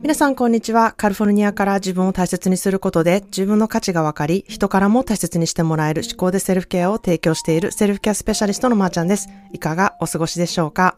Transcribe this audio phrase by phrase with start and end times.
[0.00, 0.92] 皆さんこんにちは。
[0.92, 9.28] カリフォルニアから自分を大切にすることで自分の価値が分かり、人からも大切にしてもらえる思考でセルフケアを提供しているセルフケアスペシャリストのまーちゃんです。
[9.52, 10.96] いかがお過ごしでしょうか？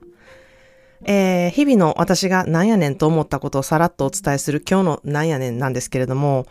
[1.06, 6.44] えー、日々の私がなんやねんと思ったことをさらっとお伝えする今日のなんやねんなんですけれども、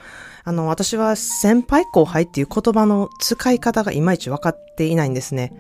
[0.44, 5.54] あの、私は先輩後輩っていう言葉の使い方がいまいち分かっていないんですね。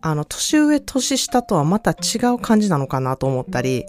[0.00, 3.84] あの、年上年下とはまた違う感じなのかなと思ったり、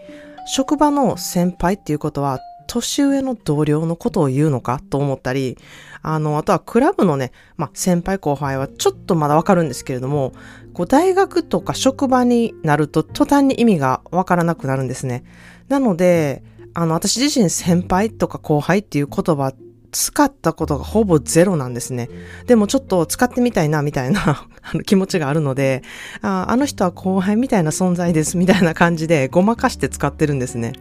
[0.48, 5.58] 職場の先輩っていうことは、年上の同僚のことを言うのかと思ったり、
[6.02, 10.34] あの、あとはクラブのね、まあ、先輩後輩はちょっとまだわかるんですけれども、
[10.74, 15.24] こう大学とか職場になると途端に意味がわからなくなるんですね。
[15.70, 19.54] なので、あの、私自身先輩とか後輩っていう言葉
[19.92, 22.10] 使ったことがほぼゼロなんですね。
[22.46, 24.48] でもちょっと使ってみたいなみたいな
[24.86, 25.84] 気持ちがあるので
[26.22, 30.74] あ、あの人は後輩みたいな存在ですみたいな感じでごまかして使ってるんですね。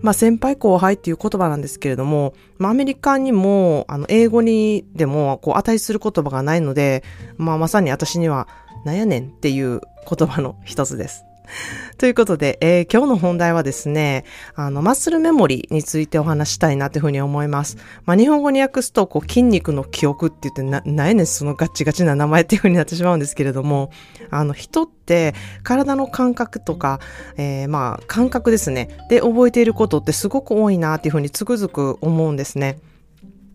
[0.00, 7.02] まあ先輩後輩っていう言葉なんですけれども、まあアメリカにも、あの英語にでもこう値する言葉がないので、
[7.36, 8.48] まあまさに私には
[8.84, 11.27] なんやねんっていう言葉の一つです。
[11.98, 17.76] ということで、えー、今日の本題はですね、あの、マッスルメモリーについてお話したいなというふうに思います。
[18.04, 23.90] まあ、日本語に訳すと、こう、筋肉の記憶って言って、な、ないねそのガチガチな名前っていうふうになってしまうんですけれども、
[24.30, 27.00] あの、人って体の感覚とか、
[27.36, 28.88] えー、まあ、感覚ですね。
[29.08, 32.78] で、覚えていることってすごく多いなっていうふうにつくづく思うんですね。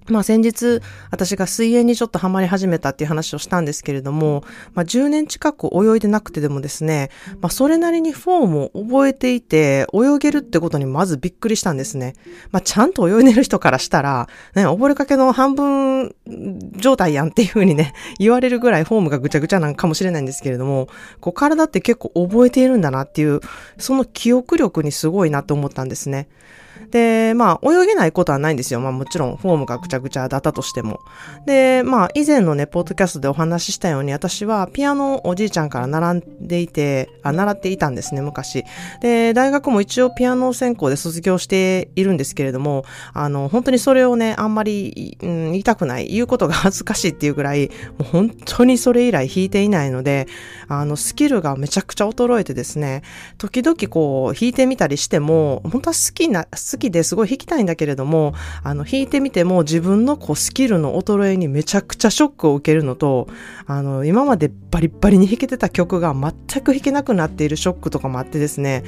[0.08, 7.10] まあ先日、私が水泳にちょっとハマり始めたっていう話をしたんですけれども、まあ10年近く泳いでなくてでもですね、
[7.42, 12.16] まあそれなりにフォームを覚えていて、泳げるってことにまずびっくりしたんですね。
[12.52, 16.16] まあちゃんと泳いでる人からしたら、ね、溺れかけの半分
[16.76, 20.88] 状態やんっていうふうにね、言われるぐらいフォームがぐちゃぐちゃなんかもしれないんですけれども、
[21.20, 23.40] こう体って結構覚えているんだなっていう、
[23.78, 26.28] その記憶力にすごいなと思ったんですね。
[26.92, 28.80] で、まあ、泳げないことはないんですよ。
[28.80, 31.00] まあ、もちろん、フォームがぐちゃぐちゃだったとしても。
[31.46, 38.64] で、まあ、以前のね、ポッドキャストでお話ししたように、私はピアノをおじいちゃんから習んでいて、あ、習っていたんですね、昔。
[39.02, 50.28] で、大学も一応ピアノ専攻で卒業しているんですけれども、あの、本当にそれをね、あんまり、うん、言いたくない、言うことが恥ずかしいっていうぐらい、もう本当にそれ以来弾いていないので、
[50.68, 53.02] あの、スキルがめちゃくちゃ衰えてですね、
[53.38, 56.48] 時々こう、弾いてみたりしても、本当は好きな、
[56.78, 63.28] ききですごい弾きたいんだけれども、あの、弾いてみても自分のこうスキルの衰えにめちゃくちゃショックを受けるのと、
[63.66, 68.84] あの、今までバリバリに弾けてた曲が全く弾けなくなっているショックとかもあってですね、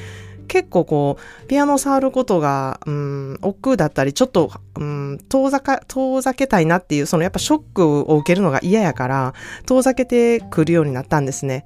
[0.47, 9.33] 結構こう、ピアノを触ることが、うん、億劫だったり、ちょっと、うん、遠ざか、遠ざけたいなっていう、そのやっぱショックを受けるのが嫌やから、
[9.65, 11.65] 遠ざけてくるようになったんですね。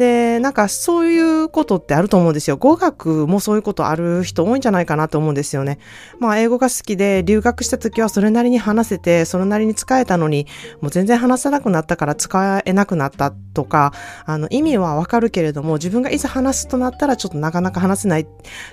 [0.00, 2.56] で、なんかそういうことってあると思うんですよ。
[2.56, 5.78] 語学もそういうことある人多いんじゃないかなと思うんですよね。
[6.18, 10.46] まあ英語が好きで留学した時はそれなりに話せて、それなりに使えたのに、
[10.80, 13.92] もう全然話せなくなったから使えなくなったとか、
[14.24, 18.26] あの意味はわかるけれども、自分がいざ話すとなったらちょっとなかなか話せないっ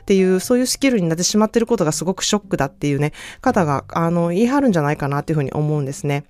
[0.05, 3.11] ていう、そういうスキルになってしまってることがすごくショックだっていうね、
[3.41, 6.23] 方が、あの、言い張るんじゃないかなっていうふうに思うんですね。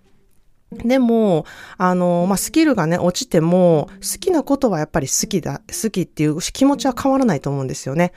[0.72, 1.46] でも、
[1.78, 8.12] あの、まあ、スキルがね、落ちても、好きなことはやっぱり好きだ、好きっていう気持ちは変わらないと思うんですよね。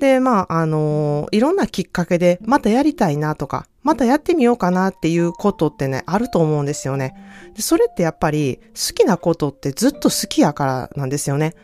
[0.00, 7.14] で、まあ、あの、いろんなきっかけで、またやりたいなとか、またやってみようかなっていうことってね、あると思うんですよね。
[7.54, 11.54] でそれってやっぱり、好きなことってずっと好きやからなんですよね。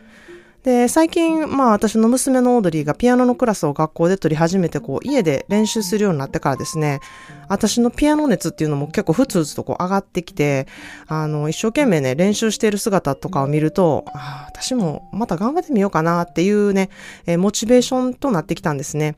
[0.63, 7.01] で、最近、まあ私の娘のオードリーがピアノのクラスを学校で取り始めて、こう家で練習するようになってからですね、
[7.49, 10.67] 私のピアノ熱っていうのも結構ふつふつとこう上がってきて、
[11.07, 16.89] あの、一生懸命ね、練習している姿とかを見ると、ああ私もまた頑張ってみようかなっていうね、
[17.25, 19.17] えー、モチベーションとなってきたんですね。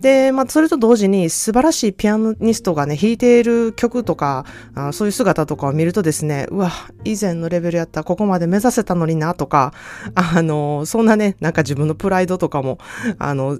[0.00, 4.44] で、まあ、それと同時に素晴らしいピアニストがね、弾いている曲とか、
[4.74, 6.70] あそういう姿とかを見るとですね、うわ、
[7.04, 9.72] 以前のレベルやったらここまで目指せたのになとか、
[10.14, 12.78] あの、そんなね、なんか自分のプライドとかも、
[13.18, 13.58] あの、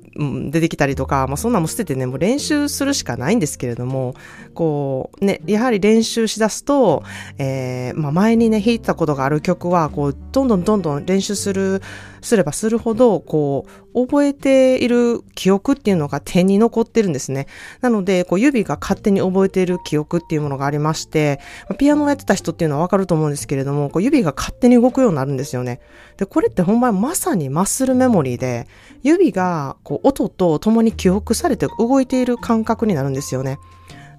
[0.50, 4.14] 出てきたりとか、まあ、そんなも捨ててね、もう練習するしかないんですけれども、
[4.54, 7.04] こう、ね、やはり練習しだすと、
[7.38, 11.80] えー、まあ、前にね、弾いたことがある曲は、こう、どんどんどんどん練習する、
[12.20, 17.46] すればするほど、こう、覚えている記憶っていうのが手に残ってるんですね。
[17.80, 21.40] なので、こう、指が勝手に覚えている記憶っていうものがありまして、
[21.78, 25.80] ピアノをやってた人っていうのはわかると思うんですけれども、こう指が勝手に動くようになるんですよね。
[26.16, 28.66] で、これって本番まさにマッスルメモリーで、
[29.02, 33.58] 指が、こう、音と共に記憶されて動いている感覚になるんですよね。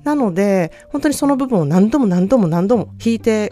[0.04, 3.52] なので、本当にその部分を何度も何度も何度も弾いて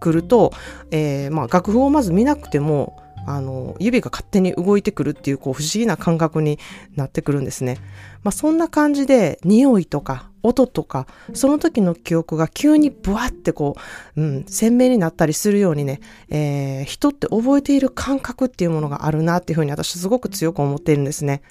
[0.00, 0.52] くると、
[0.90, 6.58] えー、まあ楽譜をまず見なくても、あの、指が勝手に動いてくるっていう、こう、不思議な感覚に
[6.96, 7.78] なってくるんですね。
[8.22, 13.76] まあ、そんな感じで、匂いとか、音とか、その時の記憶が急にブワってこ
[14.16, 21.42] う、うん、鮮明になったりするようにね、えー、人って覚えている感覚っていうものがあるなっていうふうに私すごく強く思っているんですね。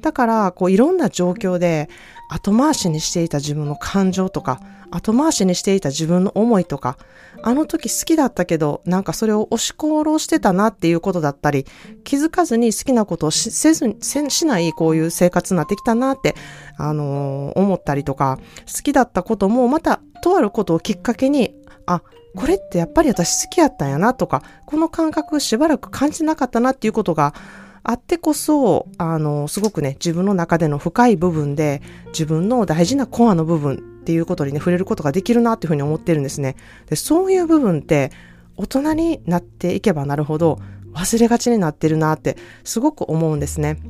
[0.00, 1.88] だから、こう、いろんな状況で、
[2.28, 4.60] 後回しにしていた自分の感情とか、
[4.90, 6.98] 後回しにしていた自分の思いとか、
[7.42, 11.66] あの時好きだったけど、なんかそれを押し殺してたなっていうことだったり、
[12.04, 16.34] 気づかずに好きなことをせずに、しないこういう生活になってきたなって、
[16.76, 21.54] あのー、思ったりとか、好きだったこともまたとあることをきっかけに、
[21.86, 22.02] あ、
[22.36, 27.34] これってやっぱり私好きやったんやなとか、この感覚しばらく感じなかったなっていうことが、
[27.82, 36.56] あってこそ、あの、すごくね、自分の中での深い部分で、自分の大事なコアの部分っていうことにね、触れることができるなっていうふうに思ってるんですね。
[36.88, 38.10] で、そういう部分って、
[38.56, 40.58] 大人になっていけばなるほど、
[40.94, 43.80] 忘れがちになってるなって、すごく思うんですね。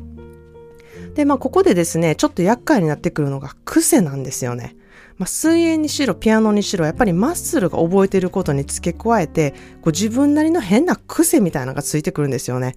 [1.14, 4.76] で、まあ、ここでですね、ちょっと厄介になってくるのが癖なんですよね。
[5.16, 9.50] まあ、水泳にしろ、ピアノにしろ、やっぱりマッスルが覚えてることに付け加えて、
[9.82, 12.76] こう自分なりの変な癖みたいなのがついてくるんですよね。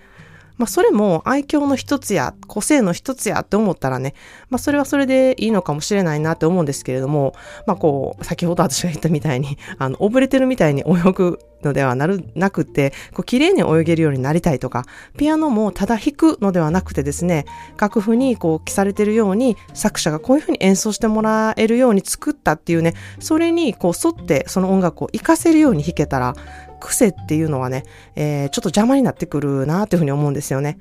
[0.57, 4.13] まあ、それも愛嬌の一つや、個性の一つやって思ったらね、
[4.50, 7.33] まあ、それはそれでいいのかもしれないなって思うんですけれども、
[7.65, 14.86] まあ、こう、先ほど私が言ったみたいに、あの、溺れてるみたいに泳ぐのではなる、なくて、こう、綺麗に泳げるようになりたいとか、
[15.18, 17.45] ピアノもただ弾くのではなくてですね、
[17.80, 26.36] 楽譜にこう、記されてるように、作者がこういうふうに演奏してもらえるように作ったっていうね、それにこう、沿ってその音楽を活かせるように弾けたら、
[26.81, 27.86] 癖っていうのはね、
[28.16, 30.80] えー、ちょっと邪魔になってくるなっていうふうに思うんですよね。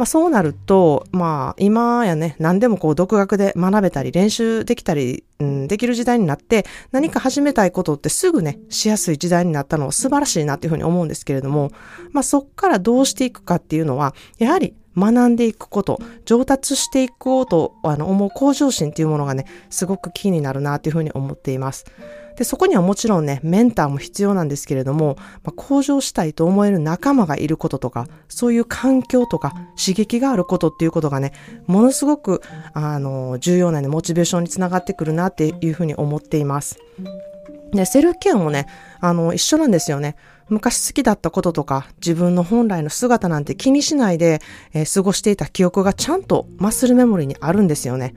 [0.00, 11.70] まあそうなると、まあ今やね、何でもこう独学で学べたり練習できたり、うん、できる時代になって何か始めたいことってすぐね、しやすい時代になったのは素晴らしいなっていうふうに思うんですけれども、
[12.12, 21.84] まあそっからどうしていくかっていうのは、やはり学んでいくこと、上達していこうとあの思う向上心っていうものがね、すごく気になるなっていうふうに思っています。
[22.40, 31.34] で、そこにはもちろんね、メンターも必要なんですけれども、まあ、向上したいと思える仲間がいることとか、そういう環境とか刺激があることっていうことがね、
[31.66, 32.40] ものすごく、
[32.72, 36.78] あの、重要なね、モチベーションにつながってくるなっていうふうに思っています。
[37.72, 38.68] で、セルフケアもね、
[39.00, 40.16] あの、一緒なんですよね。
[40.48, 44.40] 昔好きだったこととか、自分の本来の姿なんて気にしないで、
[44.72, 48.14] えー、過ごしていた記憶がちゃんとマッスルメモリーにあるんですよね。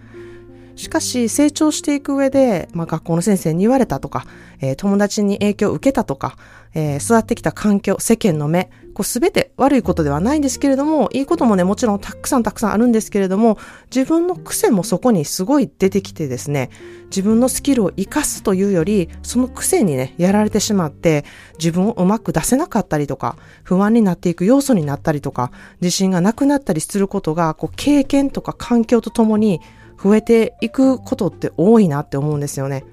[0.76, 4.26] しかし成長していく上で、まあ、学校の先生に言われたとか、
[4.60, 6.38] えー、友達に影響を受けたとか、
[6.74, 13.58] えー、育ってきた環境、世間の目、こう全て悪いことではないんですけれども、いいこともね、もちろんたくさんたくさんあるんですけれども、
[13.94, 16.70] 自分の癖もそこにすごい出てきてですね、
[17.06, 21.26] 自分のスキルを活かすというより、その癖にね、やられてしまって、
[21.60, 29.62] 自分をうまく出せなかったりとか、不安になっていく要素になったりとか、自信がなくなったりすることが、こう経験とか環境とともに
[30.02, 32.86] 増えていくことって多いなって思うんですよね。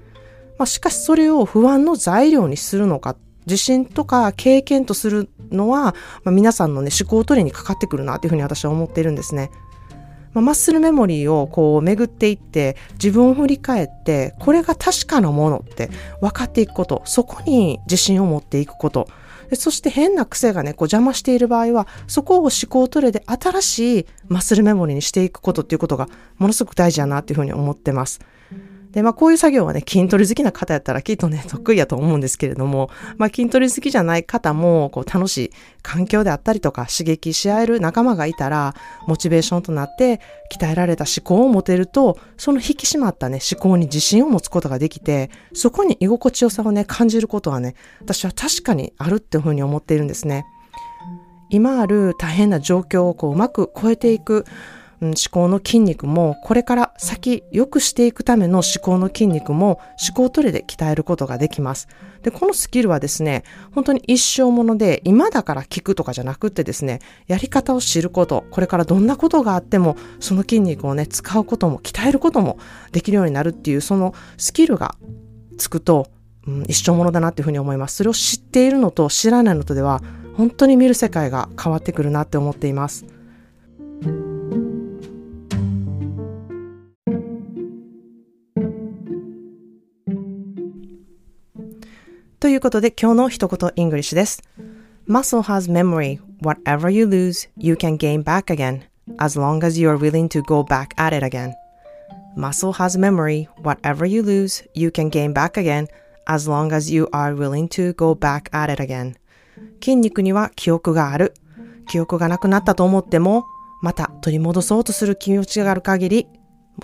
[0.57, 3.15] まあ、しかしそれを不安の材料にするのか、
[3.47, 9.49] 自信とか経験とするのは、まあ、皆さんのね、思考取りにかかってくるなっていうふうに私は思っているんですね。
[10.33, 15.89] まあ、マッスルメモリーをこう巡っていって自分を振り返ってこれが確かなものって
[16.21, 19.07] 分かっていくこと、そこに自信を持っていくこと、
[19.55, 28.19] そして変な癖がね、こう邪魔している場合は、そこを思考トレで新しいマッスルメモリにしていくことっていうことがものすごく大事だなっていうふうに思ってます。
[28.91, 38.75] で、まあこういう作業はね、筋トレ好きな方やったらきっとね、得意やと思うんですけれども、まあ筋トレ好きじゃない方も、こう楽しい環境であったりとか、刺激し合える仲間がいたら、
[39.07, 40.19] モチベーションとなって、
[40.51, 50.45] 鍛えられた思考を持てると、その引き締まったね、思考に自信を持つことができて、そこに居心地よさをね、感じることはね、私は確かにあるっていうふうに思っているんですね。
[51.49, 54.45] 今ある大変な状況をこううまく超えていく、
[55.01, 61.87] うん、思考の筋肉も、これから先良くしていくための思考の筋肉も思考トレで鍛えることができます。
[62.21, 63.43] で、このスキルはですね、
[63.73, 72.59] 本当に一生もので、今だから聞くとかじゃなくってですね、やり方を知ること、これからどんなことがあっても、その筋肉をね、使うことも、鍛えることも
[72.91, 74.95] できるようになるっていう、そのスキルが
[75.57, 76.07] つくと、
[76.47, 77.95] うん、一生ものだなっていうふうに思います。
[77.95, 80.03] それを知っているのと知らないのとでは、
[80.37, 83.05] 本当に見る世界が変わってくるなって思っています。
[92.41, 94.41] ということで今日の一言 English です。
[95.07, 96.19] Muscle has memory.
[96.41, 98.81] Whatever you lose, you can gain back again,
[99.19, 101.53] as long as you are willing to go back at it again.
[102.35, 103.47] Muscle has memory.
[103.61, 105.85] Whatever you lose, you can gain back again,
[106.25, 109.13] as long as you are willing to go back at it again.
[109.79, 111.35] 筋肉には記憶がある。
[111.87, 113.45] 記憶がなくなったと思っても、
[113.83, 116.27] また取り戻そうとする気持ちがある限り、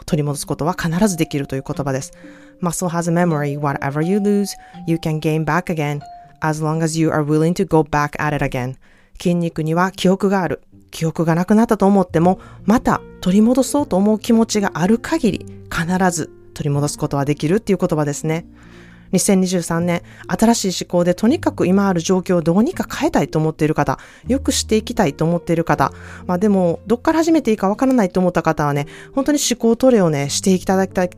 [0.06, 2.12] 取り戻すことは必ずできるという言葉です。
[2.62, 3.60] Muscle has a memory.
[3.60, 4.50] Whatever you lose,
[4.88, 6.01] you can gain back again,
[6.42, 8.75] as long as you are willing to go back at it again.
[9.20, 10.62] 筋肉には記憶がある。
[10.92, 18.46] 記憶がなくなったと思っても、また取り戻そうと思う気持ちがある限り、必ず取り戻すことはできるっていう言葉ですね。
[19.14, 25.92] 2023年、新しい思考でとにかく今ある状況をどうにか変えたいと思っている方、よくしていきたいと思っている方、
[26.26, 31.10] まあでも、どっから始めていいかわからないと思った方はね、本当に思考トレをね、していただきたい、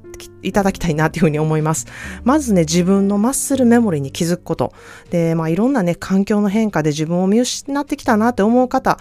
[0.43, 1.87] いただきたいなというふうに思います。
[2.23, 4.73] まずね、自分のマッスルメモリに気づくこと。
[5.09, 8.99] で、まあいろんなね、環境の変化で自分を見失ってきたなって思う方、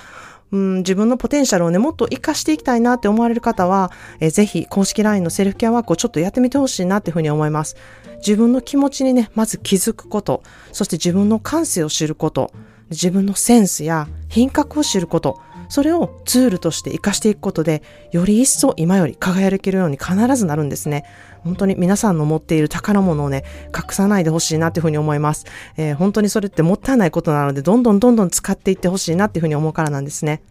[0.50, 3.90] うん、自分のポテンシャルをね、もっと活かしていきたいなって思われる方は、
[4.20, 7.76] えぜひ公式 LINE のセルフケアワークをちょっとやってみてほしいなっていうふうに思います。
[8.18, 12.52] 自分の気持ちにね、まず気づくこと、そして自分の感性を知ること、
[12.90, 21.04] 自分のセンスや品格を知ること、それをツールとして活かしていくことで、より一層今より輝けるように必ずなるんですね。
[21.44, 23.44] 本当に皆さんの持っている宝物をね、
[23.76, 25.46] 隠さないでほしいなっていうふうに思います。
[25.76, 30.42] えー、本当にそれってもったいないことなので、どんどんどんどん使っていってほしいなっていうふうに思うからなんですね。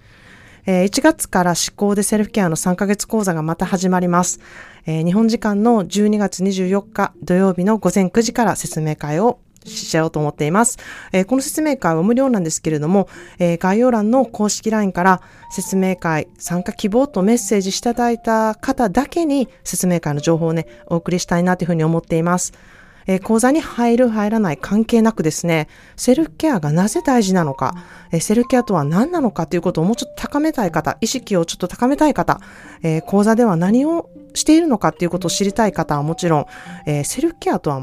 [0.65, 4.39] えー、1月から思考でセルフケアの3ヶ月講座がまた始まります。
[4.85, 10.77] えー、日本時間の12月24日土曜日の午前9時から説明会をしようと思っています。
[11.11, 13.07] えー、この説明会は無料なんですけれども、
[13.39, 22.53] えー、概要欄の公式 LINE から説明会参加希望とメッセージしていただいた方だけに説明会の情報をね、お送りしたいなというふうに思っています。
[23.07, 27.73] えー、講座に入る入らない関係なくですね、セルフケアがなぜ大事なのか、
[28.11, 32.39] え、セルフケアとは何なのかということをもうちょっと高めたい方、意識をちょっと高めたい方、
[32.83, 36.45] え、講座では何をしているのかということを知りたい方はもちろん、
[36.85, 37.81] えセルフケアとは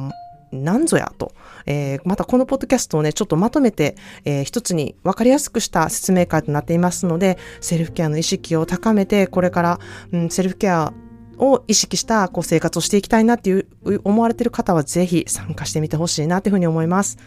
[0.55, 1.33] 何ぞやと、
[1.67, 9.81] えー、またこのポッドキャストをね、ちょっとまとめて、えー、一つに分かりやすくした説明会となっていますので、セルフケアの意識を高めて、これから、
[10.13, 10.93] うん、セルフケア
[11.39, 13.67] を意識したこう生活をしていきたいなっていう
[14.05, 17.19] 思われてる方はぜひ参加してみてほしいなというふうに思います。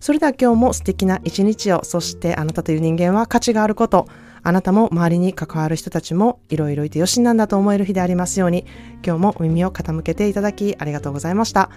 [0.00, 4.08] それでは今日も素敵な一日を、そしてあなたという人間は価値があること、
[4.42, 8.66] あなたも周りに関わる人たちもいろいろいてよしなんだと思える日でありますように、
[9.06, 11.70] 今日も耳を傾けていただきありがとうございました。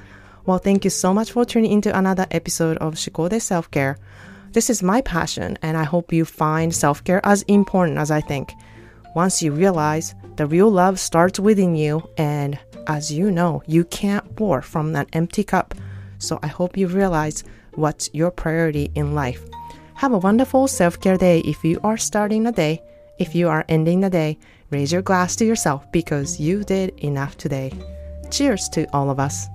[0.46, 3.98] Well, thank you so much for tuning into another episode of Shikode Self-Care.
[4.52, 8.54] This is my passion and I hope you find self-care as important as I think.
[9.16, 14.36] Once you realize the real love starts within you and as you know, you can't
[14.36, 15.74] pour from an empty cup.
[16.20, 19.44] So I hope you realize what's your priority in life.
[19.96, 22.84] Have a wonderful self-care day if you are starting the day.
[23.18, 24.38] If you are ending the day,
[24.70, 27.72] raise your glass to yourself because you did enough today.
[28.30, 29.48] Cheers to all of us.